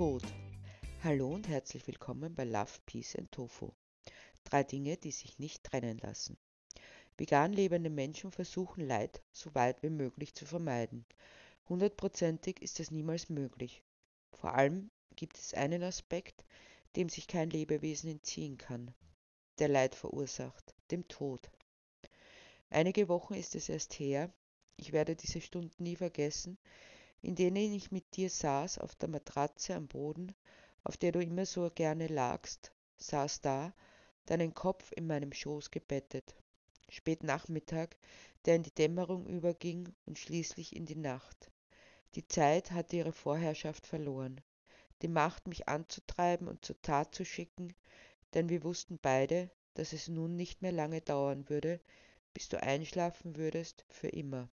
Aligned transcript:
Tod. 0.00 0.22
Hallo 1.04 1.28
und 1.28 1.46
herzlich 1.46 1.86
willkommen 1.86 2.34
bei 2.34 2.44
Love, 2.44 2.72
Peace 2.86 3.16
and 3.16 3.30
Tofu. 3.30 3.70
Drei 4.44 4.64
Dinge, 4.64 4.96
die 4.96 5.10
sich 5.10 5.38
nicht 5.38 5.62
trennen 5.62 5.98
lassen. 5.98 6.38
Vegan 7.18 7.52
lebende 7.52 7.90
Menschen 7.90 8.32
versuchen 8.32 8.86
Leid 8.86 9.20
so 9.30 9.54
weit 9.54 9.82
wie 9.82 9.90
möglich 9.90 10.32
zu 10.32 10.46
vermeiden. 10.46 11.04
Hundertprozentig 11.68 12.62
ist 12.62 12.78
das 12.78 12.90
niemals 12.90 13.28
möglich. 13.28 13.82
Vor 14.32 14.54
allem 14.54 14.90
gibt 15.16 15.36
es 15.36 15.52
einen 15.52 15.82
Aspekt, 15.82 16.46
dem 16.96 17.10
sich 17.10 17.26
kein 17.26 17.50
Lebewesen 17.50 18.08
entziehen 18.08 18.56
kann, 18.56 18.94
der 19.58 19.68
Leid 19.68 19.94
verursacht, 19.94 20.74
dem 20.90 21.08
Tod. 21.08 21.50
Einige 22.70 23.10
Wochen 23.10 23.34
ist 23.34 23.54
es 23.54 23.68
erst 23.68 23.92
her, 23.98 24.32
ich 24.76 24.92
werde 24.92 25.14
diese 25.14 25.42
Stunden 25.42 25.82
nie 25.82 25.96
vergessen, 25.96 26.56
in 27.22 27.34
denen 27.34 27.72
ich 27.72 27.90
mit 27.90 28.16
dir 28.16 28.30
saß 28.30 28.78
auf 28.78 28.94
der 28.94 29.08
Matratze 29.08 29.74
am 29.74 29.88
Boden, 29.88 30.34
auf 30.84 30.96
der 30.96 31.12
du 31.12 31.20
immer 31.20 31.46
so 31.46 31.70
gerne 31.74 32.06
lagst, 32.06 32.72
saß 32.96 33.40
da, 33.40 33.74
deinen 34.26 34.54
Kopf 34.54 34.92
in 34.92 35.06
meinem 35.06 35.32
Schoß 35.32 35.70
gebettet. 35.70 36.34
Spät 36.88 37.22
Nachmittag, 37.22 37.96
der 38.44 38.56
in 38.56 38.62
die 38.62 38.74
Dämmerung 38.74 39.26
überging 39.26 39.92
und 40.06 40.18
schließlich 40.18 40.74
in 40.74 40.86
die 40.86 40.96
Nacht. 40.96 41.50
Die 42.14 42.26
Zeit 42.26 42.70
hatte 42.72 42.96
ihre 42.96 43.12
Vorherrschaft 43.12 43.86
verloren, 43.86 44.40
die 45.02 45.08
Macht, 45.08 45.46
mich 45.46 45.68
anzutreiben 45.68 46.48
und 46.48 46.64
zur 46.64 46.80
Tat 46.82 47.14
zu 47.14 47.24
schicken, 47.24 47.74
denn 48.34 48.48
wir 48.48 48.64
wussten 48.64 48.98
beide, 49.00 49.50
dass 49.74 49.92
es 49.92 50.08
nun 50.08 50.36
nicht 50.36 50.62
mehr 50.62 50.72
lange 50.72 51.00
dauern 51.00 51.48
würde, 51.48 51.80
bis 52.34 52.48
du 52.48 52.62
einschlafen 52.62 53.36
würdest 53.36 53.84
für 53.88 54.08
immer. 54.08 54.48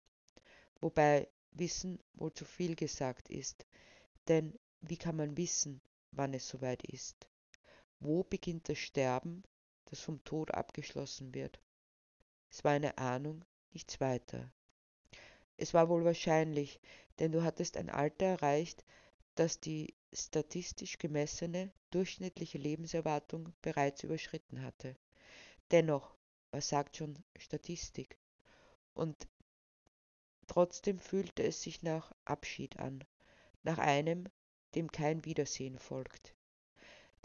Wobei 0.81 1.29
Wissen 1.55 1.99
wohl 2.15 2.33
zu 2.33 2.45
viel 2.45 2.77
gesagt 2.77 3.29
ist, 3.31 3.67
denn 4.29 4.59
wie 4.81 4.97
kann 4.97 5.17
man 5.17 5.37
wissen, 5.37 5.81
wann 6.11 6.35
es 6.35 6.49
soweit 6.49 6.85
ist? 6.85 7.29
Wo 8.01 8.23
beginnt 8.25 8.69
das 8.69 8.79
Sterben, 8.79 9.45
das 9.87 10.01
vom 10.01 10.23
Tod 10.25 10.53
abgeschlossen 10.53 11.33
wird? 11.35 11.61
Es 12.51 12.65
war 12.65 12.73
eine 12.73 12.99
Ahnung, 12.99 13.45
nichts 13.73 14.01
weiter. 14.01 14.53
Es 15.57 15.73
war 15.75 15.89
wohl 15.89 16.05
wahrscheinlich, 16.05 16.81
denn 17.19 17.33
du 17.33 17.43
hattest 17.43 17.77
ein 17.77 17.89
Alter 17.89 18.27
erreicht, 18.27 18.85
das 19.37 19.61
die 19.61 19.95
statistisch 20.13 20.99
gemessene 20.99 21.73
durchschnittliche 21.91 22.59
Lebenserwartung 22.59 23.53
bereits 23.63 24.03
überschritten 24.03 24.63
hatte. 24.63 24.97
Dennoch, 25.71 26.17
was 26.51 26.69
sagt 26.69 26.97
schon 26.97 27.19
Statistik? 27.37 28.19
Und 28.93 29.29
Trotzdem 30.47 30.99
fühlte 30.99 31.43
es 31.43 31.63
sich 31.63 31.83
nach 31.83 32.13
Abschied 32.25 32.79
an, 32.79 33.05
nach 33.63 33.79
einem, 33.79 34.29
dem 34.75 34.91
kein 34.91 35.25
Wiedersehen 35.25 35.79
folgt. 35.79 36.35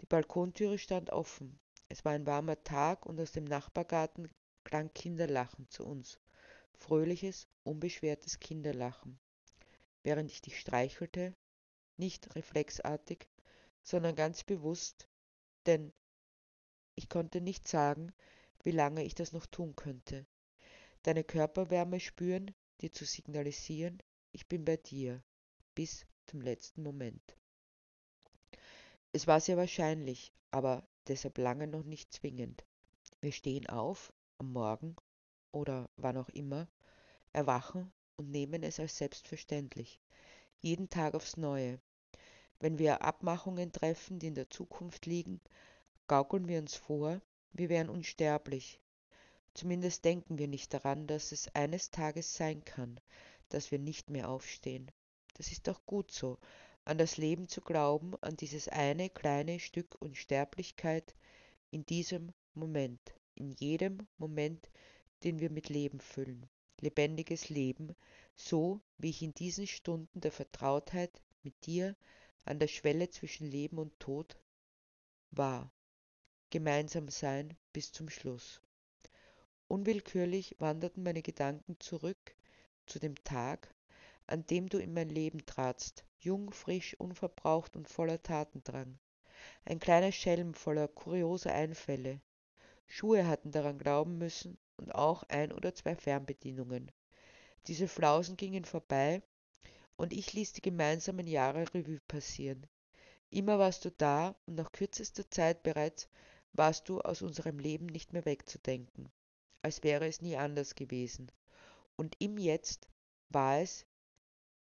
Die 0.00 0.06
Balkontüre 0.06 0.78
stand 0.78 1.10
offen. 1.10 1.58
Es 1.88 2.04
war 2.04 2.12
ein 2.12 2.26
warmer 2.26 2.62
Tag 2.64 3.04
und 3.06 3.20
aus 3.20 3.32
dem 3.32 3.44
Nachbargarten 3.44 4.30
klang 4.64 4.92
Kinderlachen 4.94 5.68
zu 5.68 5.84
uns. 5.84 6.18
Fröhliches, 6.74 7.48
unbeschwertes 7.64 8.38
Kinderlachen. 8.38 9.18
Während 10.02 10.30
ich 10.30 10.40
dich 10.40 10.58
streichelte, 10.58 11.34
nicht 11.96 12.34
reflexartig, 12.34 13.28
sondern 13.82 14.14
ganz 14.14 14.44
bewusst, 14.44 15.08
denn 15.66 15.92
ich 16.94 17.08
konnte 17.08 17.40
nicht 17.40 17.68
sagen, 17.68 18.12
wie 18.62 18.70
lange 18.70 19.04
ich 19.04 19.14
das 19.14 19.32
noch 19.32 19.46
tun 19.46 19.76
könnte. 19.76 20.26
Deine 21.02 21.24
Körperwärme 21.24 22.00
spüren, 22.00 22.54
dir 22.80 22.92
zu 22.92 23.04
signalisieren, 23.04 24.02
ich 24.32 24.46
bin 24.48 24.64
bei 24.64 24.76
dir, 24.76 25.22
bis 25.74 26.06
zum 26.26 26.40
letzten 26.40 26.82
Moment. 26.82 27.36
Es 29.12 29.26
war 29.26 29.40
sehr 29.40 29.56
wahrscheinlich, 29.56 30.32
aber 30.50 30.86
deshalb 31.08 31.38
lange 31.38 31.66
noch 31.66 31.84
nicht 31.84 32.12
zwingend. 32.12 32.64
Wir 33.20 33.32
stehen 33.32 33.68
auf 33.68 34.12
am 34.38 34.52
Morgen 34.52 34.96
oder 35.52 35.90
wann 35.96 36.16
auch 36.16 36.28
immer, 36.30 36.68
erwachen 37.32 37.92
und 38.16 38.30
nehmen 38.30 38.62
es 38.62 38.80
als 38.80 38.96
selbstverständlich, 38.96 40.00
jeden 40.60 40.88
Tag 40.88 41.14
aufs 41.14 41.36
Neue. 41.36 41.80
Wenn 42.58 42.78
wir 42.78 43.02
Abmachungen 43.02 43.72
treffen, 43.72 44.18
die 44.18 44.28
in 44.28 44.34
der 44.34 44.50
Zukunft 44.50 45.06
liegen, 45.06 45.40
gaukeln 46.06 46.48
wir 46.48 46.58
uns 46.58 46.76
vor, 46.76 47.20
wir 47.52 47.68
wären 47.68 47.88
unsterblich, 47.88 48.80
Zumindest 49.60 50.06
denken 50.06 50.38
wir 50.38 50.48
nicht 50.48 50.72
daran, 50.72 51.06
dass 51.06 51.32
es 51.32 51.54
eines 51.54 51.90
Tages 51.90 52.34
sein 52.34 52.64
kann, 52.64 52.98
dass 53.50 53.70
wir 53.70 53.78
nicht 53.78 54.08
mehr 54.08 54.30
aufstehen. 54.30 54.90
Das 55.34 55.52
ist 55.52 55.68
auch 55.68 55.84
gut 55.84 56.10
so, 56.12 56.38
an 56.86 56.96
das 56.96 57.18
Leben 57.18 57.46
zu 57.46 57.60
glauben, 57.60 58.14
an 58.22 58.38
dieses 58.38 58.68
eine 58.68 59.10
kleine 59.10 59.60
Stück 59.60 60.00
Unsterblichkeit 60.00 61.14
in 61.70 61.84
diesem 61.84 62.32
Moment, 62.54 63.02
in 63.34 63.50
jedem 63.50 64.08
Moment, 64.16 64.70
den 65.24 65.40
wir 65.40 65.50
mit 65.50 65.68
Leben 65.68 66.00
füllen. 66.00 66.48
Lebendiges 66.80 67.50
Leben, 67.50 67.94
so 68.34 68.80
wie 68.96 69.10
ich 69.10 69.20
in 69.20 69.34
diesen 69.34 69.66
Stunden 69.66 70.22
der 70.22 70.32
Vertrautheit 70.32 71.20
mit 71.42 71.66
dir 71.66 71.96
an 72.44 72.58
der 72.58 72.68
Schwelle 72.68 73.10
zwischen 73.10 73.46
Leben 73.46 73.76
und 73.76 74.00
Tod 74.00 74.38
war. 75.30 75.70
Gemeinsam 76.48 77.10
sein 77.10 77.58
bis 77.74 77.92
zum 77.92 78.08
Schluss. 78.08 78.62
Unwillkürlich 79.70 80.56
wanderten 80.58 81.04
meine 81.04 81.22
Gedanken 81.22 81.78
zurück 81.78 82.34
zu 82.86 82.98
dem 82.98 83.14
Tag, 83.22 83.72
an 84.26 84.44
dem 84.48 84.68
du 84.68 84.78
in 84.78 84.92
mein 84.92 85.08
Leben 85.08 85.46
tratst, 85.46 86.04
jung, 86.18 86.50
frisch, 86.50 86.98
unverbraucht 86.98 87.76
und 87.76 87.88
voller 87.88 88.20
Tatendrang. 88.20 88.98
Ein 89.64 89.78
kleiner 89.78 90.10
Schelm 90.10 90.54
voller 90.54 90.88
kurioser 90.88 91.54
Einfälle. 91.54 92.20
Schuhe 92.88 93.28
hatten 93.28 93.52
daran 93.52 93.78
glauben 93.78 94.18
müssen 94.18 94.58
und 94.76 94.92
auch 94.92 95.22
ein 95.28 95.52
oder 95.52 95.72
zwei 95.72 95.94
Fernbedienungen. 95.94 96.90
Diese 97.68 97.86
Flausen 97.86 98.36
gingen 98.36 98.64
vorbei 98.64 99.22
und 99.96 100.12
ich 100.12 100.32
ließ 100.32 100.52
die 100.52 100.62
gemeinsamen 100.62 101.28
Jahre 101.28 101.72
Revue 101.72 102.00
passieren. 102.08 102.66
Immer 103.30 103.60
warst 103.60 103.84
du 103.84 103.92
da 103.92 104.34
und 104.46 104.56
nach 104.56 104.72
kürzester 104.72 105.30
Zeit 105.30 105.62
bereits 105.62 106.08
warst 106.54 106.88
du 106.88 107.00
aus 107.00 107.22
unserem 107.22 107.60
Leben 107.60 107.86
nicht 107.86 108.12
mehr 108.12 108.24
wegzudenken 108.24 109.12
als 109.62 109.82
wäre 109.82 110.06
es 110.06 110.22
nie 110.22 110.36
anders 110.36 110.74
gewesen. 110.74 111.30
Und 111.96 112.16
im 112.18 112.38
Jetzt 112.38 112.88
war 113.28 113.60
es 113.60 113.86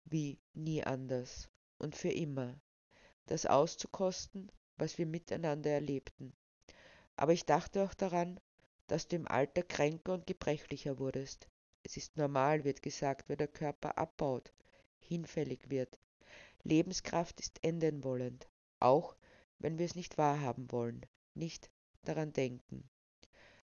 wie 0.04 0.38
nie 0.54 0.84
anders 0.84 1.48
und 1.78 1.96
für 1.96 2.10
immer, 2.10 2.60
das 3.26 3.46
auszukosten, 3.46 4.50
was 4.76 4.98
wir 4.98 5.06
miteinander 5.06 5.70
erlebten. 5.70 6.32
Aber 7.16 7.32
ich 7.32 7.46
dachte 7.46 7.84
auch 7.84 7.94
daran, 7.94 8.40
dass 8.86 9.08
du 9.08 9.16
im 9.16 9.28
Alter 9.28 9.62
kränker 9.62 10.14
und 10.14 10.26
gebrechlicher 10.26 10.98
wurdest. 10.98 11.48
Es 11.82 11.96
ist 11.96 12.16
normal, 12.16 12.64
wird 12.64 12.82
gesagt, 12.82 13.28
wenn 13.28 13.38
der 13.38 13.48
Körper 13.48 13.96
abbaut, 13.98 14.52
hinfällig 14.98 15.70
wird. 15.70 15.98
Lebenskraft 16.62 17.40
ist 17.40 17.64
enden 17.64 18.04
wollend, 18.04 18.48
auch 18.78 19.16
wenn 19.58 19.78
wir 19.78 19.86
es 19.86 19.94
nicht 19.94 20.18
wahrhaben 20.18 20.70
wollen, 20.70 21.06
nicht 21.34 21.70
daran 22.02 22.32
denken. 22.32 22.88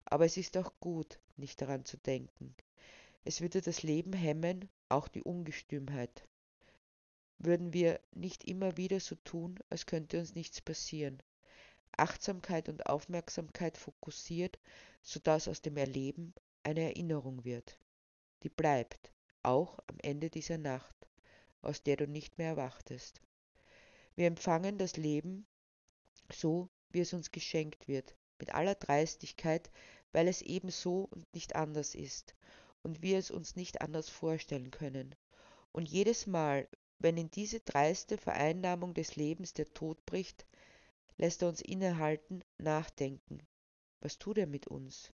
Aber 0.05 0.25
es 0.25 0.37
ist 0.37 0.57
auch 0.57 0.73
gut, 0.81 1.19
nicht 1.37 1.61
daran 1.61 1.85
zu 1.85 1.97
denken. 1.97 2.55
Es 3.25 3.41
würde 3.41 3.61
das 3.61 3.83
Leben 3.83 4.13
hemmen, 4.13 4.69
auch 4.89 5.09
die 5.09 5.23
Ungestümheit. 5.23 6.29
Würden 7.39 7.73
wir 7.73 8.01
nicht 8.13 8.45
immer 8.45 8.77
wieder 8.77 9.01
so 9.01 9.17
tun, 9.17 9.59
als 9.71 9.87
könnte 9.87 10.19
uns 10.19 10.35
nichts 10.35 10.61
passieren. 10.61 11.23
Achtsamkeit 11.97 12.69
und 12.69 12.87
Aufmerksamkeit 12.87 13.79
fokussiert, 13.79 14.59
sodass 15.03 15.49
aus 15.49 15.63
dem 15.63 15.77
Erleben 15.77 16.35
eine 16.63 16.81
Erinnerung 16.81 17.45
wird. 17.45 17.79
Die 18.43 18.49
bleibt, 18.49 19.13
auch 19.43 19.79
am 19.87 19.99
Ende 20.03 20.31
dieser 20.31 20.59
Nacht, 20.59 20.95
aus 21.63 21.83
der 21.83 21.97
du 21.97 22.07
nicht 22.07 22.39
mehr 22.39 22.49
erwachtest. 22.49 23.21
Wir 24.17 24.27
empfangen 24.27 24.79
das 24.79 24.97
Leben 24.97 25.47
so, 26.33 26.69
wie 26.91 27.01
es 27.01 27.13
uns 27.13 27.31
geschenkt 27.31 27.89
wird, 27.89 28.17
mit 28.39 28.55
aller 28.55 28.75
Dreistigkeit, 28.75 29.71
weil 30.13 30.29
es 30.29 30.43
eben 30.43 30.71
so 30.71 31.09
und 31.11 31.33
nicht 31.35 31.57
anders 31.57 31.95
ist 31.95 32.35
und 32.83 33.03
wir 33.03 33.19
es 33.19 33.31
uns 33.31 33.57
nicht 33.57 33.81
anders 33.81 34.09
vorstellen 34.09 34.71
können. 34.71 35.15
Und 35.73 35.89
jedes 35.89 36.27
Mal, 36.27 36.69
wenn 36.99 37.17
in 37.17 37.31
diese 37.31 37.61
dreiste 37.61 38.19
Vereinnahmung 38.19 38.95
des 38.95 39.17
Lebens 39.17 39.55
der 39.55 39.73
Tod 39.73 40.05
bricht, 40.07 40.47
lässt 41.17 41.43
er 41.43 41.49
uns 41.49 41.61
innehalten, 41.61 42.45
nachdenken. 42.59 43.47
Was 44.01 44.19
tut 44.19 44.39
er 44.39 44.47
mit 44.47 44.67
uns? 44.69 45.13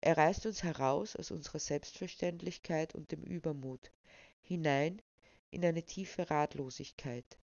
Er 0.00 0.16
reißt 0.16 0.46
uns 0.46 0.62
heraus 0.62 1.14
aus 1.14 1.30
unserer 1.30 1.58
Selbstverständlichkeit 1.58 2.94
und 2.94 3.12
dem 3.12 3.22
Übermut, 3.22 3.92
hinein 4.40 5.00
in 5.50 5.64
eine 5.64 5.84
tiefe 5.84 6.30
Ratlosigkeit. 6.30 7.38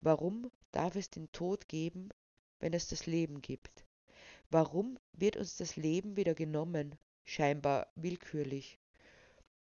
Warum 0.00 0.50
darf 0.70 0.96
es 0.96 1.10
den 1.10 1.30
Tod 1.32 1.68
geben, 1.68 2.08
wenn 2.60 2.72
es 2.72 2.88
das 2.88 3.06
Leben 3.06 3.42
gibt? 3.42 3.84
Warum 4.54 4.98
wird 5.14 5.38
uns 5.38 5.56
das 5.56 5.76
Leben 5.76 6.14
wieder 6.14 6.34
genommen, 6.34 6.98
scheinbar 7.24 7.90
willkürlich? 7.94 8.78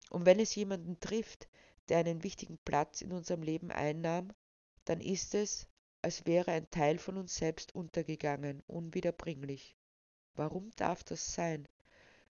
Und 0.09 0.25
wenn 0.25 0.37
es 0.37 0.53
jemanden 0.53 0.99
trifft, 0.99 1.47
der 1.87 1.99
einen 1.99 2.23
wichtigen 2.25 2.57
Platz 2.57 3.01
in 3.01 3.13
unserem 3.13 3.41
Leben 3.41 3.71
einnahm, 3.71 4.33
dann 4.83 4.99
ist 4.99 5.33
es, 5.33 5.65
als 6.01 6.25
wäre 6.25 6.51
ein 6.51 6.69
Teil 6.71 6.97
von 6.97 7.15
uns 7.15 7.35
selbst 7.35 7.73
untergegangen, 7.73 8.63
unwiederbringlich. 8.67 9.77
Warum 10.35 10.71
darf 10.75 11.05
das 11.05 11.35
sein? 11.35 11.69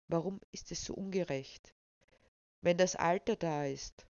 Warum 0.07 0.42
ist 0.51 0.71
es 0.71 0.83
so 0.83 0.95
ungerecht? 0.95 1.75
Wenn 2.62 2.80
das 2.80 2.95
Alter 2.95 3.36
da 3.36 3.68
ist, 3.68 4.07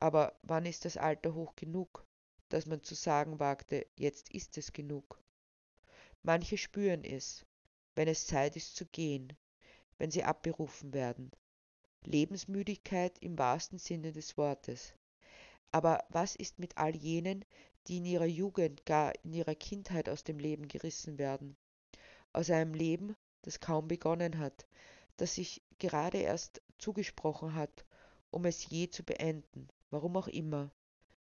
aber 0.00 0.34
wann 0.40 0.64
ist 0.64 0.86
das 0.86 0.96
Alter 0.96 1.34
hoch 1.34 1.54
genug, 1.56 2.06
dass 2.48 2.64
man 2.64 2.82
zu 2.82 2.94
sagen 2.94 3.38
wagte, 3.38 3.86
jetzt 3.96 4.32
ist 4.32 4.56
es 4.56 4.72
genug? 4.72 5.20
Manche 6.22 6.56
spüren 6.56 7.04
es, 7.04 7.44
wenn 7.96 8.08
es 8.08 8.26
Zeit 8.26 8.54
ist 8.56 8.76
zu 8.76 8.86
gehen, 8.86 9.36
wenn 9.98 10.10
sie 10.10 10.22
abberufen 10.22 10.92
werden. 10.92 11.32
Lebensmüdigkeit 12.04 13.18
im 13.18 13.36
wahrsten 13.38 13.78
Sinne 13.78 14.12
des 14.12 14.36
Wortes. 14.36 14.92
Aber 15.72 16.04
was 16.10 16.36
ist 16.36 16.58
mit 16.58 16.76
all 16.78 16.94
jenen, 16.94 17.44
die 17.86 17.96
in 17.96 18.04
ihrer 18.04 18.26
Jugend, 18.26 18.86
gar 18.86 19.12
in 19.24 19.32
ihrer 19.32 19.54
Kindheit 19.54 20.08
aus 20.08 20.22
dem 20.22 20.38
Leben 20.38 20.68
gerissen 20.68 21.18
werden? 21.18 21.56
Aus 22.32 22.50
einem 22.50 22.74
Leben, 22.74 23.16
das 23.42 23.60
kaum 23.60 23.88
begonnen 23.88 24.38
hat, 24.38 24.66
das 25.16 25.34
sich 25.34 25.62
gerade 25.78 26.18
erst 26.18 26.62
zugesprochen 26.78 27.54
hat, 27.54 27.84
um 28.30 28.44
es 28.44 28.68
je 28.68 28.90
zu 28.90 29.02
beenden, 29.02 29.68
warum 29.90 30.16
auch 30.16 30.28
immer. 30.28 30.70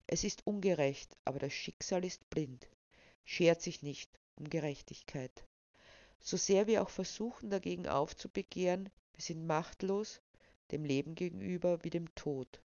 Es 0.07 0.25
ist 0.25 0.47
ungerecht, 0.47 1.17
aber 1.25 1.39
das 1.39 1.53
Schicksal 1.53 2.05
ist 2.05 2.29
blind, 2.31 2.67
schert 3.25 3.63
sich 3.63 3.83
nicht 3.83 4.11
um 4.37 4.51
Gerechtigkeit. 4.51 5.45
So 6.21 6.37
sehr 6.37 6.67
wir 6.67 6.83
auch 6.83 6.91
versuchen 6.91 7.51
dagegen 7.51 7.87
aufzubegehren, 7.89 8.91
wir 9.13 9.23
sind 9.23 9.47
machtlos, 9.47 10.21
dem 10.71 10.85
Leben 10.85 11.15
gegenüber 11.15 11.83
wie 11.85 11.91
dem 11.91 12.15
Tod. 12.15 12.63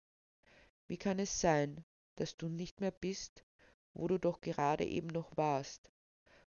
Wie 0.87 0.97
kann 0.97 1.19
es 1.19 1.39
sein, 1.39 1.83
dass 2.15 2.37
du 2.37 2.47
nicht 2.47 2.79
mehr 2.79 2.91
bist, 2.91 3.43
wo 3.93 4.07
du 4.07 4.17
doch 4.17 4.41
gerade 4.41 4.85
eben 4.85 5.07
noch 5.07 5.35
warst? 5.35 5.91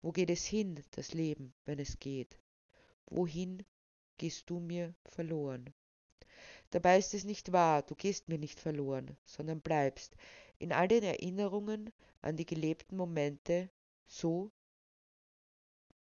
Wo 0.01 0.11
geht 0.11 0.29
es 0.29 0.45
hin, 0.45 0.81
das 0.91 1.13
Leben, 1.13 1.53
wenn 1.65 1.79
es 1.79 1.99
geht? 1.99 2.39
Wohin 3.07 3.63
gehst 4.17 4.49
du 4.49 4.59
mir 4.59 4.93
verloren? 5.05 5.73
Dabei 6.69 6.97
ist 6.97 7.13
es 7.13 7.25
nicht 7.25 7.51
wahr, 7.51 7.83
du 7.83 7.95
gehst 7.95 8.29
mir 8.29 8.37
nicht 8.37 8.59
verloren, 8.59 9.17
sondern 9.25 9.61
bleibst 9.61 10.15
in 10.57 10.71
all 10.71 10.87
den 10.87 11.03
Erinnerungen 11.03 11.91
an 12.21 12.37
die 12.37 12.45
gelebten 12.45 12.95
Momente 12.95 13.69
so, 14.05 14.51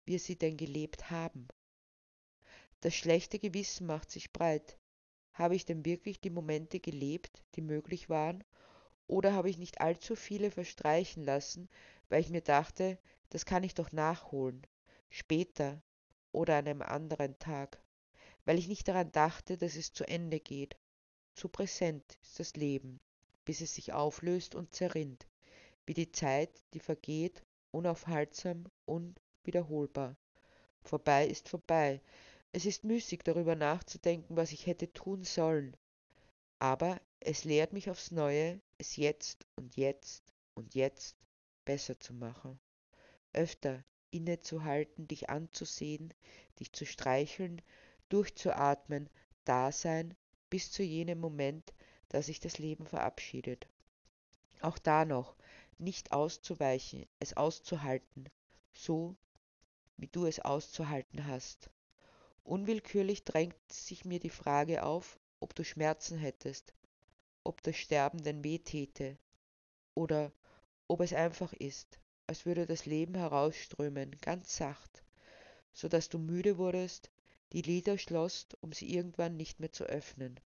wir 0.07 0.19
sie 0.19 0.37
denn 0.37 0.57
gelebt 0.57 1.11
haben. 1.11 1.49
Das 2.81 2.95
schlechte 2.95 3.39
Gewissen 3.39 3.87
macht 3.87 4.11
sich 4.11 4.33
breit. 4.33 4.79
Habe 5.33 5.55
ich 5.55 5.65
denn 5.65 5.85
wirklich 5.85 6.21
die 6.21 6.31
Momente 6.31 6.81
gelebt, 6.81 7.43
die 7.55 7.61
möglich 7.63 8.09
waren, 8.09 8.45
oder 9.09 9.33
habe 9.33 9.51
ich 9.51 9.59
nicht 9.59 9.81
allzu 9.81 10.17
viele 10.17 10.51
verstreichen 10.51 11.23
lassen, 11.23 11.69
weil 12.09 12.21
ich 12.21 12.31
mir 12.31 12.41
dachte, 12.41 12.99
das 13.31 13.45
kann 13.45 13.65
ich 13.65 13.75
doch 13.75 13.93
nachholen, 13.93 14.67
später 15.11 15.83
oder 16.33 16.57
an 16.57 16.67
einem 16.67 16.83
anderen 16.83 17.39
Tag, 17.39 17.83
weil 18.45 18.59
ich 18.59 18.69
nicht 18.69 18.89
daran 18.89 19.13
dachte, 19.13 19.57
dass 19.59 19.77
es 19.77 19.93
zu 19.93 20.07
Ende 20.07 20.41
geht. 20.41 20.77
Zu 21.35 21.49
präsent 21.49 22.19
ist 22.23 22.41
das 22.41 22.55
Leben, 22.55 23.01
bis 23.45 23.61
es 23.61 23.75
sich 23.75 23.93
auflöst 23.93 24.55
und 24.55 24.75
zerrinnt, 24.75 25.27
wie 25.87 25.95
die 25.95 26.13
Zeit, 26.13 26.63
die 26.73 26.81
vergeht, 26.81 27.43
unaufhaltsam, 27.71 28.67
unwiederholbar. 29.47 30.17
Vorbei 30.83 31.27
ist 31.27 31.49
vorbei. 31.49 32.01
Es 32.53 32.67
ist 32.67 32.83
müßig 32.85 33.21
darüber 33.23 33.55
nachzudenken, 33.55 34.37
was 34.37 34.51
ich 34.51 34.67
hätte 34.67 34.93
tun 34.93 35.23
sollen. 35.23 35.77
Aber 36.59 37.01
es 37.21 37.45
lehrt 37.45 37.73
mich 37.73 37.89
aufs 37.89 38.11
Neue, 38.11 38.61
es 38.79 38.97
jetzt 38.97 39.47
und 39.55 39.77
jetzt 39.77 40.33
und 40.55 40.75
jetzt 40.75 41.17
besser 41.65 41.99
zu 42.01 42.13
machen. 42.13 42.59
Öfter 43.33 43.85
innezuhalten, 44.11 45.07
dich 45.07 45.31
anzusehen, 45.31 46.13
dich 46.59 46.73
zu 46.73 46.85
streicheln, 46.87 47.63
durchzuatmen, 48.09 49.09
da 49.45 49.71
sein, 49.71 50.17
bis 50.51 50.73
zu 50.73 50.83
jenem 50.83 51.21
Moment, 51.21 51.73
da 52.09 52.23
sich 52.23 52.41
das 52.41 52.59
Leben 52.59 52.87
verabschiedet. 52.87 53.69
Auch 54.61 54.79
da 54.79 55.05
noch, 55.05 55.37
nicht 55.79 56.13
auszuweichen, 56.13 57.07
es 57.21 57.37
auszuhalten, 57.37 58.29
so 58.73 59.17
wie 59.97 60.09
du 60.09 60.27
es 60.27 60.41
auszuhalten 60.41 61.27
hast. 61.27 61.71
Unwillkürlich 62.45 63.25
drängt 63.25 63.57
sich 63.73 64.05
mir 64.05 64.21
die 64.21 64.31
Frage 64.31 64.85
auf, 64.85 65.19
ob 65.41 65.55
du 65.55 65.65
Schmerzen 65.65 66.19
hättest, 66.19 66.75
ob 67.45 67.63
das 67.63 67.77
Sterben 67.77 68.23
denn 68.23 68.45
weh 68.45 68.59
täte, 68.59 69.19
oder 69.95 70.33
ob 70.89 71.01
es 71.01 71.13
einfach 71.13 71.53
ist, 71.55 71.99
als 72.27 72.47
würde 72.47 72.67
das 72.67 72.87
Leben 72.87 73.15
herausströmen, 73.15 74.17
ganz 74.21 74.57
sacht, 74.57 75.03
so 75.73 75.89
dass 75.89 76.09
du 76.09 76.19
müde 76.19 76.59
wurdest, 76.59 77.11
die 77.53 77.63
Lider 77.63 77.99
schloßt, 77.99 78.57
um 78.61 78.73
sie 78.73 78.95
irgendwann 78.95 79.37
nicht 79.37 79.61
mehr 79.61 79.73
zu 79.73 79.85
öffnen. 79.85 80.39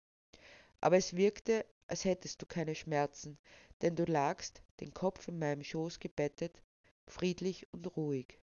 Aber 0.80 0.96
es 0.96 1.16
wirkte, 1.16 1.64
als 1.86 2.04
hättest 2.04 2.42
du 2.42 2.46
keine 2.46 2.74
Schmerzen, 2.74 3.38
denn 3.82 3.96
du 3.96 4.04
lagst, 4.04 4.62
den 4.80 4.92
Kopf 4.92 5.28
in 5.28 5.38
meinem 5.38 5.64
Schoß 5.64 6.00
gebettet, 6.00 6.62
friedlich 7.06 7.66
und 7.72 7.96
ruhig. 7.96 8.38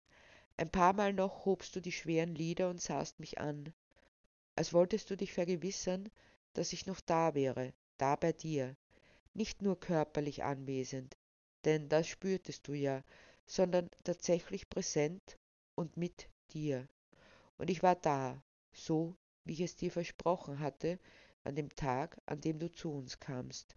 Ein 0.55 0.69
paar 0.69 0.93
Mal 0.93 1.13
noch 1.13 1.45
hobst 1.45 1.75
du 1.75 1.79
die 1.79 1.91
schweren 1.91 2.35
Lider 2.35 2.69
und 2.69 2.79
sahst 2.79 3.19
mich 3.19 3.39
an, 3.39 3.73
als 4.55 4.71
wolltest 4.71 5.09
du 5.09 5.17
dich 5.17 5.33
vergewissern, 5.33 6.09
dass 6.53 6.73
ich 6.73 6.85
noch 6.85 7.01
da 7.01 7.33
wäre, 7.33 7.73
da 7.97 8.15
bei 8.15 8.33
dir, 8.33 8.75
nicht 9.33 9.63
nur 9.63 9.79
körperlich 9.79 10.43
anwesend, 10.43 11.17
denn 11.65 11.89
das 11.89 12.07
spürtest 12.07 12.67
du 12.67 12.73
ja, 12.73 13.03
sondern 13.47 13.89
tatsächlich 14.03 14.69
präsent 14.69 15.39
und 15.73 15.97
mit 15.97 16.29
dir. 16.51 16.87
Und 17.57 17.71
ich 17.71 17.81
war 17.81 17.95
da, 17.95 18.41
so 18.73 19.15
wie 19.45 19.53
ich 19.53 19.61
es 19.61 19.75
dir 19.75 19.91
versprochen 19.91 20.59
hatte, 20.59 20.99
an 21.43 21.55
dem 21.55 21.73
Tag, 21.75 22.21
an 22.27 22.41
dem 22.41 22.59
du 22.59 22.71
zu 22.71 22.91
uns 22.91 23.19
kamst, 23.19 23.75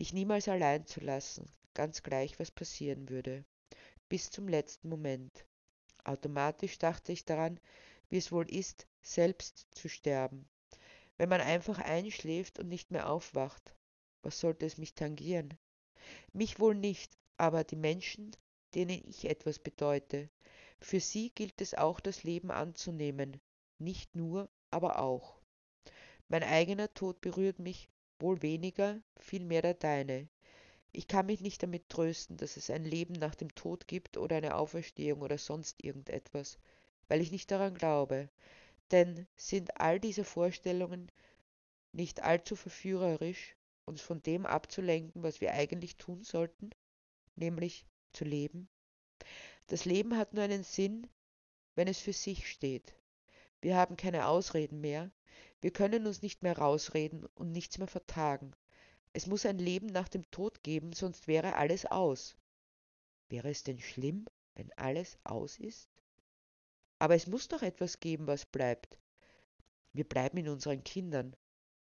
dich 0.00 0.14
niemals 0.14 0.48
allein 0.48 0.86
zu 0.86 1.00
lassen, 1.00 1.46
ganz 1.74 2.02
gleich, 2.02 2.38
was 2.38 2.50
passieren 2.50 3.10
würde, 3.10 3.44
bis 4.08 4.30
zum 4.30 4.48
letzten 4.48 4.88
Moment. 4.88 5.44
Automatisch 6.06 6.78
dachte 6.78 7.12
ich 7.12 7.24
daran, 7.24 7.58
wie 8.08 8.18
es 8.18 8.30
wohl 8.30 8.48
ist, 8.48 8.86
selbst 9.02 9.66
zu 9.72 9.88
sterben. 9.88 10.48
Wenn 11.16 11.28
man 11.28 11.40
einfach 11.40 11.78
einschläft 11.78 12.58
und 12.60 12.68
nicht 12.68 12.92
mehr 12.92 13.10
aufwacht, 13.10 13.74
was 14.22 14.38
sollte 14.38 14.66
es 14.66 14.78
mich 14.78 14.94
tangieren? 14.94 15.58
Mich 16.32 16.60
wohl 16.60 16.76
nicht, 16.76 17.18
aber 17.38 17.64
die 17.64 17.76
Menschen, 17.76 18.36
denen 18.74 19.02
ich 19.08 19.24
etwas 19.24 19.58
bedeute. 19.58 20.30
Für 20.80 21.00
sie 21.00 21.30
gilt 21.30 21.60
es 21.60 21.74
auch, 21.74 21.98
das 21.98 22.22
Leben 22.22 22.52
anzunehmen, 22.52 23.40
nicht 23.78 24.14
nur, 24.14 24.48
aber 24.70 25.00
auch. 25.00 25.40
Mein 26.28 26.44
eigener 26.44 26.92
Tod 26.94 27.20
berührt 27.20 27.58
mich 27.58 27.88
wohl 28.20 28.42
weniger, 28.42 29.00
vielmehr 29.18 29.62
der 29.62 29.74
deine. 29.74 30.28
Ich 30.96 31.08
kann 31.08 31.26
mich 31.26 31.42
nicht 31.42 31.62
damit 31.62 31.90
trösten, 31.90 32.38
dass 32.38 32.56
es 32.56 32.70
ein 32.70 32.86
Leben 32.86 33.12
nach 33.12 33.34
dem 33.34 33.54
Tod 33.54 33.86
gibt 33.86 34.16
oder 34.16 34.36
eine 34.36 34.54
Auferstehung 34.54 35.20
oder 35.20 35.36
sonst 35.36 35.84
irgendetwas, 35.84 36.58
weil 37.06 37.20
ich 37.20 37.30
nicht 37.30 37.50
daran 37.50 37.74
glaube. 37.74 38.30
Denn 38.90 39.26
sind 39.36 39.78
all 39.78 40.00
diese 40.00 40.24
Vorstellungen 40.24 41.12
nicht 41.92 42.22
allzu 42.22 42.56
verführerisch, 42.56 43.56
uns 43.84 44.00
von 44.00 44.22
dem 44.22 44.46
abzulenken, 44.46 45.22
was 45.22 45.42
wir 45.42 45.52
eigentlich 45.52 45.98
tun 45.98 46.22
sollten, 46.22 46.70
nämlich 47.34 47.84
zu 48.14 48.24
leben? 48.24 48.70
Das 49.66 49.84
Leben 49.84 50.16
hat 50.16 50.32
nur 50.32 50.44
einen 50.44 50.64
Sinn, 50.64 51.06
wenn 51.74 51.88
es 51.88 51.98
für 51.98 52.14
sich 52.14 52.50
steht. 52.50 52.94
Wir 53.60 53.76
haben 53.76 53.98
keine 53.98 54.28
Ausreden 54.28 54.80
mehr, 54.80 55.10
wir 55.60 55.72
können 55.72 56.06
uns 56.06 56.22
nicht 56.22 56.42
mehr 56.42 56.56
rausreden 56.56 57.26
und 57.34 57.52
nichts 57.52 57.76
mehr 57.76 57.86
vertagen. 57.86 58.54
Es 59.16 59.26
muss 59.26 59.46
ein 59.46 59.58
Leben 59.58 59.86
nach 59.86 60.10
dem 60.10 60.30
Tod 60.30 60.62
geben, 60.62 60.92
sonst 60.92 61.26
wäre 61.26 61.56
alles 61.56 61.86
aus. 61.86 62.36
Wäre 63.30 63.48
es 63.48 63.62
denn 63.62 63.78
schlimm, 63.78 64.26
wenn 64.56 64.70
alles 64.74 65.16
aus 65.24 65.58
ist? 65.58 65.88
Aber 66.98 67.14
es 67.14 67.26
muss 67.26 67.48
doch 67.48 67.62
etwas 67.62 67.98
geben, 67.98 68.26
was 68.26 68.44
bleibt. 68.44 68.98
Wir 69.94 70.04
bleiben 70.04 70.36
in 70.36 70.50
unseren 70.50 70.84
Kindern. 70.84 71.34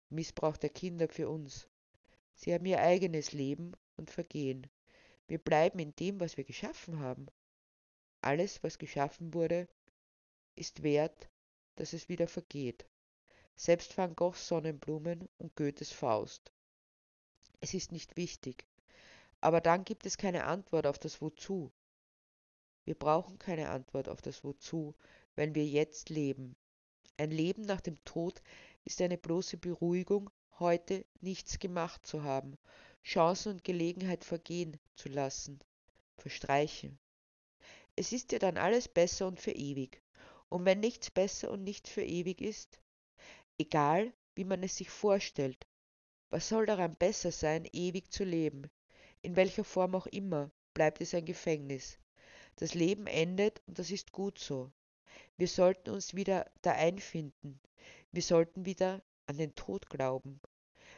Missbrauch 0.10 0.58
der 0.58 0.70
Kinder 0.70 1.10
für 1.10 1.28
uns. 1.28 1.68
Sie 2.36 2.54
haben 2.54 2.68
ihr 2.68 2.80
eigenes 2.80 3.32
Leben 3.32 3.72
und 3.96 4.12
Vergehen. 4.12 4.70
Wir 5.26 5.40
bleiben 5.40 5.80
in 5.80 5.96
dem, 5.96 6.20
was 6.20 6.38
wir 6.38 6.44
geschaffen 6.44 7.00
haben. 7.00 7.26
Alles, 8.22 8.62
was 8.62 8.78
geschaffen 8.78 9.34
wurde, 9.34 9.68
ist 10.54 10.84
wert, 10.84 11.32
dass 11.78 11.94
es 11.94 12.10
wieder 12.10 12.28
vergeht. 12.28 12.86
Selbst 13.56 13.98
Van 13.98 14.16
Goghs 14.16 14.48
Sonnenblumen 14.48 15.28
und 15.40 15.56
Goethes 15.56 15.92
Faust 15.92 16.54
es 17.64 17.74
ist 17.74 17.94
nicht 17.94 18.18
wichtig. 18.18 18.66
Aber 19.40 19.62
dann 19.62 19.86
gibt 19.86 20.06
es 20.06 20.18
keine 20.18 20.44
Antwort 20.44 20.86
auf 20.86 21.00
das 21.00 21.22
Wozu. 21.22 21.72
Wir 22.84 22.94
brauchen 22.94 23.40
keine 23.40 23.70
Antwort 23.70 24.10
auf 24.10 24.22
das 24.22 24.44
Wozu, 24.44 24.96
wenn 25.36 25.56
wir 25.56 25.66
jetzt 25.66 26.10
leben. 26.10 26.58
Ein 27.16 27.32
Leben 27.32 27.62
nach 27.62 27.80
dem 27.80 28.04
Tod 28.04 28.42
ist 28.84 29.00
eine 29.02 29.18
bloße 29.18 29.56
Beruhigung, 29.56 30.30
heute 30.60 31.06
nichts 31.22 31.58
gemacht 31.58 32.06
zu 32.06 32.24
haben, 32.24 32.58
Chancen 33.02 33.54
und 33.54 33.64
Gelegenheit 33.64 34.26
vergehen 34.26 34.78
zu 34.96 35.08
lassen. 35.08 35.62
verstreichen. 36.18 37.00
Es 37.96 38.12
ist 38.12 38.34
ja 38.34 38.40
dann 38.40 38.58
alles 38.58 38.90
besser 38.90 39.26
und 39.26 39.40
für 39.40 39.52
ewig. 39.52 40.02
Und 40.50 40.66
wenn 40.66 40.82
nichts 40.82 41.10
besser 41.10 41.50
und 41.50 41.64
nichts 41.64 41.90
für 41.90 42.04
ewig 42.04 42.42
ist, 42.42 42.82
egal 43.58 44.12
wie 44.36 44.44
man 44.44 44.64
es 44.64 44.76
sich 44.76 44.90
vorstellt, 44.90 45.66
was 46.34 46.50
soll 46.50 46.66
daran 46.66 46.96
besser 46.96 47.32
sein, 47.32 47.68
ewig 47.74 48.12
zu 48.12 48.24
leben? 48.24 48.64
In 49.22 49.36
welcher 49.36 49.64
Form 49.64 49.94
auch 49.94 50.08
immer, 50.08 50.50
bleibt 50.74 51.00
es 51.00 51.14
ein 51.14 51.26
Gefängnis. 51.26 52.00
Das 52.56 52.74
Leben 52.74 53.06
endet 53.06 53.62
und 53.68 53.78
das 53.78 53.92
ist 53.92 54.12
gut 54.12 54.40
so. 54.40 54.72
Wir 55.38 55.48
sollten 55.48 55.92
uns 55.92 56.16
wieder 56.16 56.50
da 56.64 56.72
einfinden. 56.72 57.60
Wir 58.12 58.24
sollten 58.24 58.66
wieder 58.66 59.04
an 59.28 59.38
den 59.38 59.54
Tod 59.54 59.92
glauben. 59.92 60.42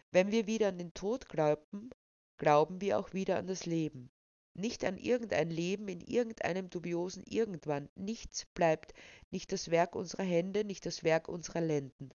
Wenn 0.10 0.32
wir 0.32 0.48
wieder 0.48 0.70
an 0.70 0.78
den 0.78 0.94
Tod 0.94 1.28
glauben, 1.28 1.90
glauben 2.38 2.80
wir 2.80 2.98
auch 2.98 3.12
wieder 3.12 3.38
an 3.38 3.48
das 3.48 3.66
Leben. 3.66 4.10
Nicht 4.54 4.86
an 4.86 4.98
irgendein 4.98 5.50
Leben 5.50 5.90
in 5.90 6.00
irgendeinem 6.00 6.70
dubiosen 6.70 7.26
Irgendwann. 7.28 7.90
Nichts 7.96 8.46
bleibt, 8.54 8.94
nicht 9.32 9.52
das 9.52 9.70
Werk 9.70 9.98
unserer 9.98 10.24
Hände, 10.24 10.64
nicht 10.64 10.86
das 10.86 11.04
Werk 11.04 11.28
unserer 11.28 11.60
Lenden. 11.60 12.12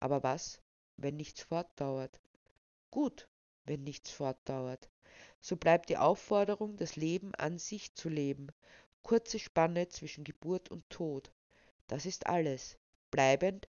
Aber 0.00 0.24
was, 0.24 0.60
wenn 0.96 1.14
nichts 1.14 1.42
fortdauert? 1.42 2.20
Gut, 2.92 3.26
wenn 3.64 3.84
nichts 3.84 4.10
fortdauert. 4.10 4.90
So 5.40 5.56
bleibt 5.56 5.88
die 5.88 5.96
Aufforderung, 5.96 6.76
das 6.76 6.94
Leben 6.94 7.34
an 7.36 7.58
sich 7.58 7.94
zu 7.94 8.10
leben. 8.10 8.48
Kurze 9.02 9.38
Spanne 9.38 9.88
zwischen 9.88 10.24
Geburt 10.24 10.70
und 10.70 10.88
Tod. 10.90 11.32
Das 11.86 12.04
ist 12.04 12.26
alles. 12.26 12.76
Bleibend 13.10 13.66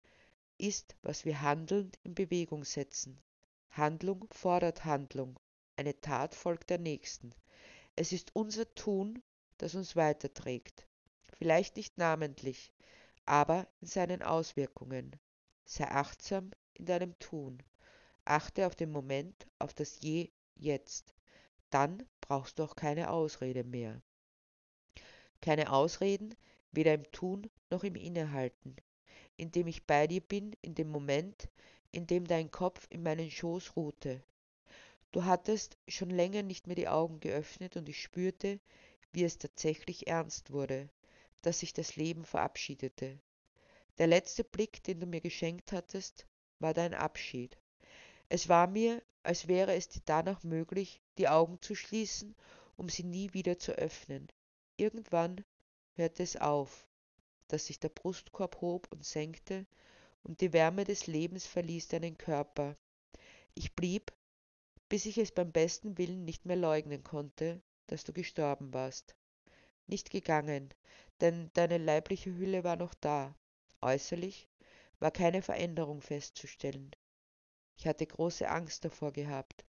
ist, 0.57 0.97
was 1.03 1.27
wir 1.27 1.43
handelnd 1.43 1.99
in 2.03 2.15
Bewegung 2.15 2.65
setzen. 2.65 3.21
Handlung 3.69 4.27
fordert 4.31 4.87
Handlung. 4.87 5.39
Eine 5.77 6.01
Tat 6.01 6.35
folgt 6.35 6.71
der 6.71 6.79
nächsten. 6.79 7.35
Es 7.97 8.13
ist 8.13 8.35
unser 8.35 8.75
Tun, 8.75 9.23
das 9.59 9.75
uns 9.75 9.97
weiterträgt. 9.97 10.87
Vielleicht 11.37 11.77
nicht 11.77 11.99
namentlich, 11.99 12.73
aber 13.27 13.69
in 13.83 13.87
seinen 13.87 14.23
Auswirkungen. 14.23 15.15
Sei 15.67 15.87
achtsam 15.89 16.53
in 16.73 16.87
deinem 16.87 17.19
Tun. 17.19 17.63
Achte 18.25 18.67
auf 18.67 18.75
den 18.75 18.91
Moment, 18.91 19.47
auf 19.59 19.75
das 19.75 20.01
Je 20.01 20.31
jetzt. 20.57 21.15
Dann 21.71 22.07
brauchst 22.21 22.59
du 22.59 22.65
auch 22.65 22.77
keine 22.77 23.11
Ausrede 23.11 23.65
mehr. 23.65 24.03
Keine 25.41 25.73
Ausreden, 25.73 26.35
weder 26.73 26.95
im 26.95 27.11
Tun 27.13 27.51
noch 27.71 27.85
im 27.85 27.95
Innehalten. 27.95 28.77
Indem 29.37 29.67
ich 29.67 29.87
bei 29.87 30.07
dir 30.07 30.21
bin, 30.21 30.55
in 30.63 30.75
dem 30.75 30.89
Moment, 30.89 31.49
in 31.93 32.07
dem 32.07 32.27
dein 32.27 32.51
Kopf 32.51 32.87
in 32.91 33.03
meinen 33.03 33.31
Schoß 33.31 33.77
ruhte. 33.77 34.23
Du 35.13 35.25
hattest 35.25 35.77
schon 35.89 36.11
länger 36.11 36.43
nicht 36.43 36.67
mehr 36.67 36.77
die 36.77 36.89
Augen 36.89 37.19
geöffnet 37.21 37.77
und 37.77 37.89
ich 37.89 38.01
spürte, 38.01 38.61
wie 39.13 39.25
es 39.25 39.39
tatsächlich 39.39 40.07
ernst 40.07 40.53
wurde, 40.53 40.89
dass 41.43 41.61
sich 41.61 41.73
das 41.73 41.97
Leben 41.97 42.25
verabschiedete. 42.25 43.19
Der 43.99 44.07
letzte 44.07 44.45
Blick, 44.45 44.83
den 44.85 45.01
du 45.01 45.07
mir 45.07 45.21
geschenkt 45.21 45.73
hattest, 45.73 46.27
war 46.61 46.75
dein 46.75 46.95
Abschied. 46.95 47.60
Es 48.33 48.49
war 48.49 48.69
mir, 48.69 49.03
als 49.25 49.49
wäre 49.49 49.75
es 49.75 49.89
dir 49.89 50.03
danach 50.05 50.45
möglich, 50.45 51.03
die 51.19 51.29
Augen 51.29 51.61
zu 51.61 51.75
schließen, 51.75 52.37
um 52.77 52.89
sie 52.89 53.03
nie 53.03 53.35
wieder 53.35 53.59
zu 53.59 53.73
öffnen. 53.73 54.29
Irgendwann 54.77 55.45
hörte 55.95 56.23
es 56.23 56.37
auf, 56.37 56.87
dass 57.49 57.67
sich 57.67 57.81
der 57.81 57.89
Brustkorb 57.89 58.61
hob 58.61 58.87
und 58.93 59.05
senkte, 59.05 59.67
und 60.23 60.41
die 60.41 60.53
Wärme 60.53 60.85
des 60.85 61.09
Lebens 61.09 61.45
verließ 61.47 61.89
deinen 61.89 62.17
Körper. 62.19 62.77
Ich 63.55 63.75
blieb, 63.75 64.13
bis 64.89 65.07
ich 65.07 65.19
es 65.19 65.33
beim 65.33 65.51
besten 65.51 65.99
Willen 65.99 66.25
nicht 66.25 66.47
mehr 66.47 66.57
leugnen 66.57 67.03
konnte, 67.03 67.61
dass 67.89 68.05
du 68.05 68.13
gestorben 68.13 68.73
warst. 68.73 69.17
Nicht 69.89 70.11
gegangen, 70.11 70.73
denn 71.21 71.51
deine 71.55 71.79
leibliche 71.79 72.33
Hülle 72.37 72.63
war 72.63 72.77
noch 72.77 72.95
da. 72.95 73.35
Äußerlich 73.81 74.47
war 75.01 75.11
keine 75.11 75.43
Veränderung 75.43 76.01
festzustellen. 76.01 76.95
Ich 77.81 77.87
hatte 77.87 78.07
große 78.07 78.47
Angst 78.47 78.85
davor 78.85 79.11
gehabt. 79.11 79.65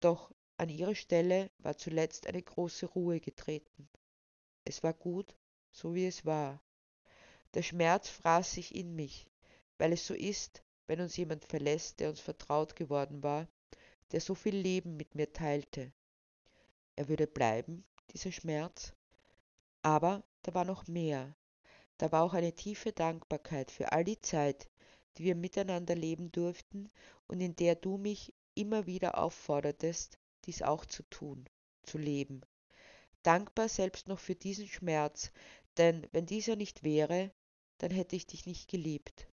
Doch 0.00 0.32
an 0.56 0.70
ihre 0.70 0.94
Stelle 0.94 1.50
war 1.58 1.76
zuletzt 1.76 2.26
eine 2.26 2.40
große 2.40 2.86
Ruhe 2.86 3.20
getreten. 3.20 3.86
Es 4.64 4.82
war 4.82 4.94
gut, 4.94 5.36
so 5.70 5.94
wie 5.94 6.06
es 6.06 6.24
war. 6.24 6.62
Der 7.52 7.60
Schmerz 7.60 8.08
fraß 8.08 8.52
sich 8.52 8.74
in 8.74 8.96
mich, 8.96 9.26
weil 9.76 9.92
es 9.92 10.06
so 10.06 10.14
ist, 10.14 10.62
wenn 10.86 11.02
uns 11.02 11.18
jemand 11.18 11.44
verlässt, 11.44 12.00
der 12.00 12.08
uns 12.08 12.20
vertraut 12.20 12.76
geworden 12.76 13.22
war, 13.22 13.46
der 14.12 14.22
so 14.22 14.34
viel 14.34 14.56
Leben 14.56 14.96
mit 14.96 15.14
mir 15.14 15.30
teilte. 15.30 15.92
Er 16.96 17.10
würde 17.10 17.26
bleiben, 17.26 17.84
dieser 18.14 18.32
Schmerz. 18.32 18.94
Aber 19.82 20.24
da 20.40 20.54
war 20.54 20.64
noch 20.64 20.86
mehr. 20.86 21.36
Da 21.98 22.10
war 22.10 22.22
auch 22.22 22.32
eine 22.32 22.54
tiefe 22.54 22.92
Dankbarkeit 22.92 23.70
für 23.70 23.92
all 23.92 24.04
die 24.04 24.22
Zeit, 24.22 24.70
die 25.18 25.24
wir 25.24 25.34
miteinander 25.34 25.94
leben 25.94 26.32
durften 26.32 26.90
und 27.34 27.40
in 27.40 27.56
der 27.56 27.74
du 27.74 27.98
mich 27.98 28.32
immer 28.54 28.86
wieder 28.86 29.18
auffordertest, 29.18 30.20
dies 30.44 30.62
auch 30.62 30.86
zu 30.86 31.02
tun, 31.10 31.48
zu 31.82 31.98
leben. 31.98 32.42
Dankbar 33.24 33.68
selbst 33.68 34.06
noch 34.06 34.20
für 34.20 34.36
diesen 34.36 34.68
Schmerz, 34.68 35.32
denn 35.76 36.06
wenn 36.12 36.26
dieser 36.26 36.54
nicht 36.54 36.84
wäre, 36.84 37.32
dann 37.78 37.90
hätte 37.90 38.14
ich 38.14 38.28
dich 38.28 38.46
nicht 38.46 38.70
geliebt. 38.70 39.26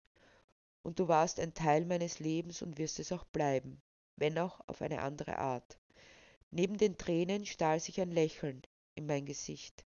Und 0.81 0.97
du 0.97 1.09
warst 1.09 1.41
ein 1.41 1.53
Teil 1.53 1.83
meines 1.83 2.19
Lebens 2.19 2.61
und 2.61 2.77
wirst 2.77 2.99
es 2.99 3.11
auch 3.11 3.25
bleiben, 3.25 3.81
wenn 4.15 4.39
auch 4.39 4.61
auf 4.67 4.81
eine 4.81 5.01
andere 5.01 5.37
Art. 5.37 5.77
Neben 6.51 6.77
den 6.77 6.97
Tränen 6.97 7.45
stahl 7.45 7.81
sich 7.81 7.99
ein 7.99 8.11
Lächeln 8.11 8.61
in 8.95 9.07
mein 9.07 9.25
Gesicht. 9.25 9.83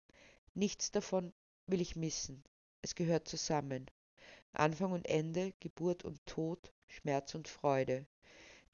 Nichts 0.55 0.93
davon 0.93 1.33
will 1.67 1.81
ich 1.81 1.97
missen. 1.97 2.45
Es 2.83 2.95
gehört 2.95 3.27
zusammen. 3.27 3.91
Anfang 4.53 4.93
und 4.93 5.07
Ende, 5.07 5.53
Geburt 5.61 6.05
und 6.05 6.25
Tod, 6.27 6.73
Schmerz 6.87 7.35
und 7.35 7.49
Freude. 7.49 8.07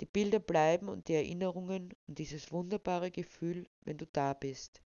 Die 0.00 0.06
Bilder 0.06 0.38
bleiben 0.38 0.88
und 0.88 1.08
die 1.08 1.14
Erinnerungen 1.14 1.94
und 2.06 2.18
dieses 2.18 2.52
wunderbare 2.52 3.10
Gefühl, 3.10 3.68
wenn 3.82 3.98
du 3.98 4.06
da 4.06 4.34
bist. 4.34 4.80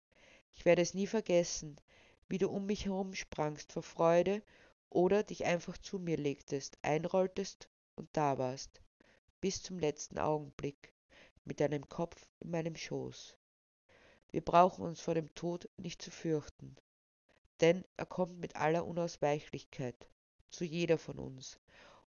Ich 0.54 0.64
werde 0.64 0.82
es 0.82 0.94
nie 0.94 1.06
vergessen, 1.06 1.80
wie 2.28 2.38
du 2.38 2.48
um 2.48 2.66
mich 2.66 2.86
herum 2.86 3.14
sprangst 3.14 3.72
vor 3.72 3.82
Freude 3.82 4.42
oder 4.90 5.22
dich 5.22 5.44
einfach 5.44 5.78
zu 5.78 5.98
mir 5.98 6.16
legtest, 6.16 6.78
einrolltest 6.82 7.68
und 7.94 8.08
da 8.12 8.38
warst, 8.38 8.80
bis 9.40 9.62
zum 9.62 9.78
letzten 9.78 10.18
Augenblick, 10.18 10.92
mit 11.44 11.60
deinem 11.60 11.88
Kopf 11.88 12.26
in 12.40 12.50
meinem 12.50 12.76
Schoß. 12.76 13.36
Wir 14.30 14.44
brauchen 14.44 14.84
uns 14.84 15.00
vor 15.00 15.14
dem 15.14 15.34
Tod 15.34 15.68
nicht 15.76 16.02
zu 16.02 16.10
fürchten, 16.10 16.76
denn 17.60 17.84
er 17.96 18.06
kommt 18.06 18.38
mit 18.38 18.56
aller 18.56 18.86
Unausweichlichkeit 18.86 20.08
zu 20.50 20.64
jeder 20.64 20.98
von 20.98 21.18
uns. 21.18 21.58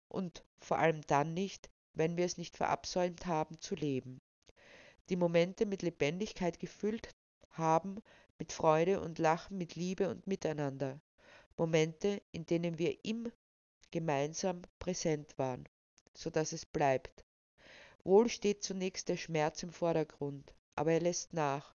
Und 0.08 0.44
vor 0.60 0.78
allem 0.78 1.02
dann 1.06 1.34
nicht, 1.34 1.70
wenn 1.94 2.16
wir 2.16 2.24
es 2.24 2.38
nicht 2.38 2.56
verabsäumt 2.56 3.26
haben 3.26 3.60
zu 3.60 3.74
leben. 3.74 4.20
Die 5.08 5.16
Momente 5.16 5.66
mit 5.66 5.82
Lebendigkeit 5.82 6.58
gefüllt 6.58 7.14
haben, 7.50 8.02
mit 8.38 8.52
Freude 8.52 9.00
und 9.00 9.18
Lachen, 9.18 9.58
mit 9.58 9.74
Liebe 9.74 10.08
und 10.08 10.26
Miteinander. 10.26 11.00
Momente, 11.56 12.22
in 12.30 12.46
denen 12.46 12.78
wir 12.78 13.04
im 13.04 13.32
gemeinsam 13.90 14.62
präsent 14.78 15.36
waren, 15.38 15.68
so 16.14 16.30
dass 16.30 16.52
es 16.52 16.66
bleibt. 16.66 17.24
Wohl 18.04 18.28
steht 18.28 18.62
zunächst 18.62 19.08
der 19.08 19.16
Schmerz 19.16 19.62
im 19.62 19.72
Vordergrund, 19.72 20.54
aber 20.76 20.92
er 20.92 21.00
lässt 21.00 21.32
nach, 21.32 21.74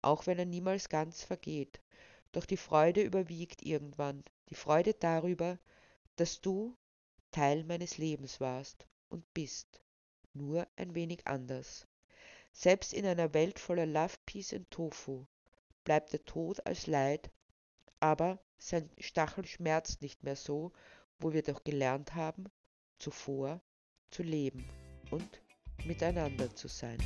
auch 0.00 0.26
wenn 0.26 0.38
er 0.38 0.46
niemals 0.46 0.88
ganz 0.88 1.22
vergeht. 1.22 1.80
Doch 2.32 2.46
die 2.46 2.56
Freude 2.56 3.02
überwiegt 3.02 3.62
irgendwann, 3.62 4.24
die 4.48 4.54
Freude 4.54 4.94
darüber, 4.94 5.58
dass 6.16 6.40
du 6.40 6.76
Teil 7.30 7.64
meines 7.64 7.98
Lebens 7.98 8.40
warst 8.40 8.86
und 9.08 9.24
bist, 9.34 9.82
nur 10.34 10.66
ein 10.76 10.94
wenig 10.94 11.26
anders. 11.26 11.86
Selbst 12.52 12.92
in 12.92 13.06
einer 13.06 13.32
Welt 13.32 13.58
voller 13.58 13.86
Love, 13.86 14.14
Peace 14.26 14.52
und 14.52 14.70
Tofu 14.70 15.26
bleibt 15.84 16.12
der 16.12 16.24
Tod 16.24 16.64
als 16.66 16.86
Leid, 16.86 17.30
aber 18.00 18.38
sein 18.58 18.90
Stachel 18.98 19.46
schmerzt 19.46 20.02
nicht 20.02 20.22
mehr 20.22 20.36
so, 20.36 20.72
wo 21.18 21.32
wir 21.32 21.42
doch 21.42 21.64
gelernt 21.64 22.14
haben, 22.14 22.44
zuvor 22.98 23.60
zu 24.10 24.22
leben 24.22 24.68
und 25.10 25.42
miteinander 25.84 26.54
zu 26.54 26.68
sein. 26.68 26.98